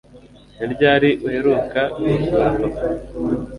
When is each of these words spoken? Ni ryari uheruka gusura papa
Ni 0.57 0.65
ryari 0.73 1.09
uheruka 1.27 1.81
gusura 2.03 2.45
papa 2.57 2.83